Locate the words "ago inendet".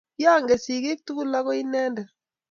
1.39-2.09